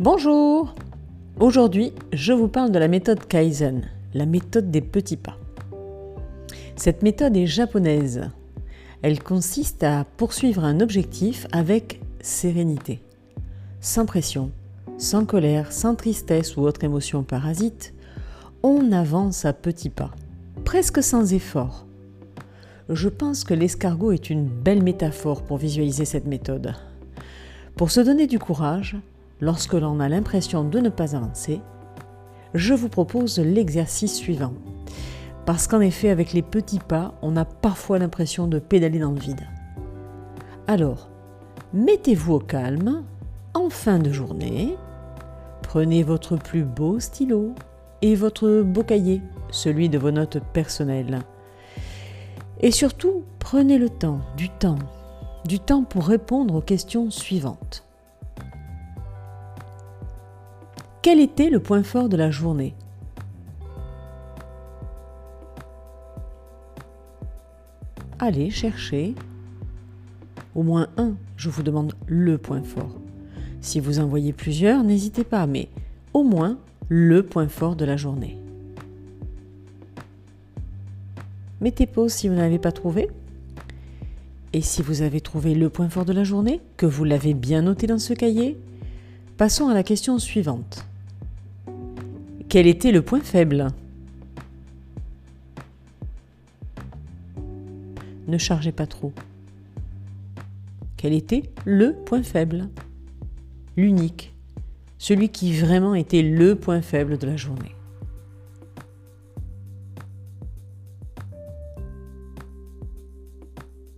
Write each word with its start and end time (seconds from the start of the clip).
Bonjour 0.00 0.76
Aujourd'hui, 1.40 1.92
je 2.12 2.32
vous 2.32 2.46
parle 2.46 2.70
de 2.70 2.78
la 2.78 2.86
méthode 2.86 3.26
Kaizen, 3.26 3.82
la 4.14 4.26
méthode 4.26 4.70
des 4.70 4.80
petits 4.80 5.16
pas. 5.16 5.36
Cette 6.76 7.02
méthode 7.02 7.36
est 7.36 7.48
japonaise. 7.48 8.30
Elle 9.02 9.20
consiste 9.20 9.82
à 9.82 10.06
poursuivre 10.16 10.62
un 10.62 10.78
objectif 10.78 11.48
avec 11.50 12.00
sérénité, 12.20 13.00
sans 13.80 14.06
pression, 14.06 14.52
sans 14.98 15.24
colère, 15.24 15.72
sans 15.72 15.96
tristesse 15.96 16.56
ou 16.56 16.60
autre 16.60 16.84
émotion 16.84 17.24
parasite. 17.24 17.92
On 18.62 18.92
avance 18.92 19.46
à 19.46 19.52
petits 19.52 19.90
pas, 19.90 20.12
presque 20.64 21.02
sans 21.02 21.34
effort. 21.34 21.86
Je 22.88 23.08
pense 23.08 23.42
que 23.42 23.54
l'escargot 23.54 24.12
est 24.12 24.30
une 24.30 24.46
belle 24.46 24.84
métaphore 24.84 25.42
pour 25.42 25.56
visualiser 25.56 26.04
cette 26.04 26.28
méthode. 26.28 26.76
Pour 27.74 27.90
se 27.90 27.98
donner 27.98 28.28
du 28.28 28.38
courage, 28.38 28.96
lorsque 29.40 29.74
l'on 29.74 30.00
a 30.00 30.08
l'impression 30.08 30.64
de 30.64 30.78
ne 30.78 30.88
pas 30.88 31.16
avancer, 31.16 31.60
je 32.54 32.74
vous 32.74 32.88
propose 32.88 33.38
l'exercice 33.38 34.14
suivant. 34.14 34.54
Parce 35.46 35.66
qu'en 35.66 35.80
effet, 35.80 36.10
avec 36.10 36.32
les 36.32 36.42
petits 36.42 36.80
pas, 36.80 37.14
on 37.22 37.36
a 37.36 37.44
parfois 37.44 37.98
l'impression 37.98 38.46
de 38.46 38.58
pédaler 38.58 38.98
dans 38.98 39.12
le 39.12 39.20
vide. 39.20 39.46
Alors, 40.66 41.08
mettez-vous 41.72 42.34
au 42.34 42.40
calme 42.40 43.04
en 43.54 43.70
fin 43.70 43.98
de 43.98 44.12
journée, 44.12 44.76
prenez 45.62 46.02
votre 46.02 46.36
plus 46.36 46.64
beau 46.64 47.00
stylo 47.00 47.54
et 48.02 48.14
votre 48.14 48.62
beau 48.62 48.82
cahier, 48.82 49.22
celui 49.50 49.88
de 49.88 49.98
vos 49.98 50.10
notes 50.10 50.38
personnelles. 50.52 51.20
Et 52.60 52.70
surtout, 52.70 53.24
prenez 53.38 53.78
le 53.78 53.88
temps, 53.88 54.20
du 54.36 54.50
temps, 54.50 54.78
du 55.46 55.60
temps 55.60 55.84
pour 55.84 56.06
répondre 56.06 56.56
aux 56.56 56.60
questions 56.60 57.10
suivantes. 57.10 57.87
Quel 61.00 61.20
était 61.20 61.50
le 61.50 61.60
point 61.60 61.82
fort 61.82 62.08
de 62.08 62.16
la 62.16 62.30
journée? 62.30 62.74
Allez 68.18 68.50
chercher 68.50 69.14
au 70.54 70.64
moins 70.64 70.88
un, 70.96 71.14
je 71.36 71.50
vous 71.50 71.62
demande 71.62 71.94
le 72.08 72.36
point 72.36 72.62
fort. 72.62 73.00
Si 73.60 73.78
vous 73.78 74.00
en 74.00 74.06
voyez 74.06 74.32
plusieurs, 74.32 74.82
n'hésitez 74.82 75.22
pas, 75.22 75.46
mais 75.46 75.68
au 76.14 76.24
moins 76.24 76.58
le 76.88 77.22
point 77.22 77.48
fort 77.48 77.76
de 77.76 77.84
la 77.84 77.96
journée. 77.96 78.36
Mettez 81.60 81.86
pause 81.86 82.12
si 82.12 82.28
vous 82.28 82.34
n'avez 82.34 82.58
pas 82.58 82.72
trouvé. 82.72 83.08
Et 84.52 84.62
si 84.62 84.82
vous 84.82 85.02
avez 85.02 85.20
trouvé 85.20 85.54
le 85.54 85.68
point 85.68 85.88
fort 85.88 86.04
de 86.04 86.12
la 86.12 86.24
journée, 86.24 86.60
que 86.76 86.86
vous 86.86 87.04
l'avez 87.04 87.34
bien 87.34 87.62
noté 87.62 87.86
dans 87.86 87.98
ce 87.98 88.14
cahier, 88.14 88.58
passons 89.38 89.68
à 89.68 89.74
la 89.74 89.84
question 89.84 90.18
suivante. 90.18 90.84
Quel 92.48 92.66
était 92.66 92.90
le 92.90 93.02
point 93.02 93.20
faible? 93.20 93.68
Ne 98.26 98.36
chargez 98.36 98.72
pas 98.72 98.88
trop. 98.88 99.12
Quel 100.96 101.12
était 101.12 101.44
le 101.64 101.94
point 101.94 102.24
faible? 102.24 102.68
L'unique. 103.76 104.34
Celui 104.98 105.28
qui 105.28 105.52
vraiment 105.52 105.94
était 105.94 106.22
le 106.22 106.56
point 106.56 106.82
faible 106.82 107.16
de 107.16 107.26
la 107.28 107.36
journée. 107.36 107.76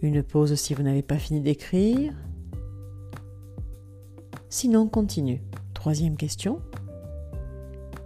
Une 0.00 0.22
pause 0.22 0.54
si 0.54 0.74
vous 0.74 0.84
n'avez 0.84 1.02
pas 1.02 1.18
fini 1.18 1.40
d'écrire. 1.40 2.12
Sinon, 4.56 4.86
continue. 4.86 5.42
Troisième 5.74 6.16
question 6.16 6.60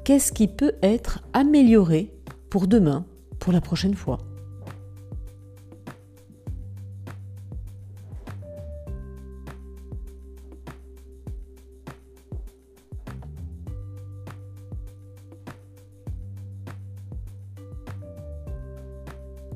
qu'est-ce 0.02 0.32
qui 0.32 0.48
peut 0.48 0.72
être 0.80 1.22
amélioré 1.34 2.10
pour 2.48 2.68
demain, 2.68 3.04
pour 3.38 3.52
la 3.52 3.60
prochaine 3.60 3.92
fois? 3.92 4.16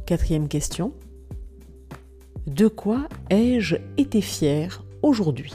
Quatrième 0.05 0.47
question. 0.47 0.93
De 2.47 2.69
quoi 2.69 3.09
ai-je 3.31 3.77
été 3.97 4.21
fier 4.21 4.85
aujourd'hui? 5.01 5.55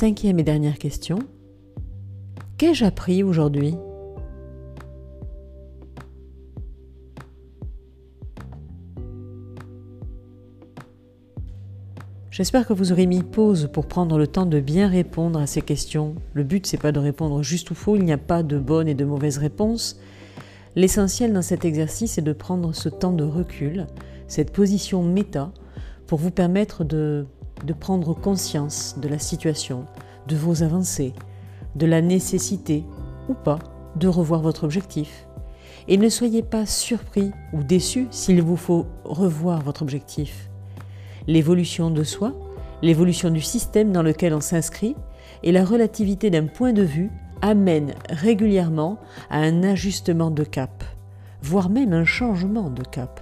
Cinquième 0.00 0.38
et 0.38 0.44
dernière 0.44 0.78
question. 0.78 1.18
Qu'ai-je 2.56 2.84
appris 2.84 3.24
aujourd'hui? 3.24 3.74
J'espère 12.30 12.64
que 12.64 12.72
vous 12.72 12.92
aurez 12.92 13.06
mis 13.06 13.24
pause 13.24 13.68
pour 13.72 13.86
prendre 13.86 14.18
le 14.18 14.28
temps 14.28 14.46
de 14.46 14.60
bien 14.60 14.86
répondre 14.86 15.40
à 15.40 15.48
ces 15.48 15.62
questions. 15.62 16.14
Le 16.32 16.44
but, 16.44 16.68
c'est 16.68 16.80
pas 16.80 16.92
de 16.92 17.00
répondre 17.00 17.42
juste 17.42 17.72
ou 17.72 17.74
faux, 17.74 17.96
il 17.96 18.04
n'y 18.04 18.12
a 18.12 18.18
pas 18.18 18.44
de 18.44 18.56
bonne 18.56 18.86
et 18.86 18.94
de 18.94 19.04
mauvaise 19.04 19.38
réponse. 19.38 19.98
L'essentiel 20.76 21.32
dans 21.32 21.42
cet 21.42 21.64
exercice 21.64 22.18
est 22.18 22.22
de 22.22 22.32
prendre 22.32 22.72
ce 22.72 22.88
temps 22.88 23.12
de 23.12 23.24
recul, 23.24 23.88
cette 24.28 24.52
position 24.52 25.02
méta, 25.02 25.50
pour 26.06 26.20
vous 26.20 26.30
permettre 26.30 26.84
de 26.84 27.26
de 27.64 27.72
prendre 27.72 28.14
conscience 28.14 28.96
de 29.00 29.08
la 29.08 29.18
situation, 29.18 29.86
de 30.26 30.36
vos 30.36 30.62
avancées, 30.62 31.14
de 31.74 31.86
la 31.86 32.00
nécessité 32.00 32.84
ou 33.28 33.34
pas 33.34 33.58
de 33.96 34.08
revoir 34.08 34.40
votre 34.40 34.64
objectif. 34.64 35.26
Et 35.88 35.96
ne 35.96 36.08
soyez 36.08 36.42
pas 36.42 36.66
surpris 36.66 37.30
ou 37.52 37.62
déçus 37.62 38.08
s'il 38.10 38.42
vous 38.42 38.56
faut 38.56 38.86
revoir 39.04 39.62
votre 39.62 39.82
objectif. 39.82 40.50
L'évolution 41.26 41.90
de 41.90 42.04
soi, 42.04 42.34
l'évolution 42.82 43.30
du 43.30 43.40
système 43.40 43.92
dans 43.92 44.02
lequel 44.02 44.34
on 44.34 44.40
s'inscrit 44.40 44.96
et 45.42 45.52
la 45.52 45.64
relativité 45.64 46.30
d'un 46.30 46.46
point 46.46 46.72
de 46.72 46.82
vue 46.82 47.10
amènent 47.42 47.94
régulièrement 48.10 48.98
à 49.30 49.38
un 49.38 49.62
ajustement 49.62 50.30
de 50.30 50.44
cap, 50.44 50.84
voire 51.42 51.70
même 51.70 51.92
un 51.92 52.04
changement 52.04 52.70
de 52.70 52.82
cap. 52.82 53.20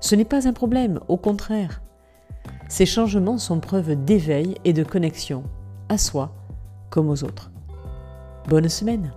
Ce 0.00 0.14
n'est 0.14 0.24
pas 0.24 0.48
un 0.48 0.52
problème, 0.52 1.00
au 1.08 1.16
contraire. 1.16 1.80
Ces 2.68 2.86
changements 2.86 3.38
sont 3.38 3.60
preuve 3.60 4.04
d'éveil 4.04 4.56
et 4.64 4.72
de 4.72 4.82
connexion, 4.82 5.44
à 5.88 5.98
soi 5.98 6.32
comme 6.90 7.08
aux 7.08 7.24
autres. 7.24 7.50
Bonne 8.48 8.68
semaine 8.68 9.12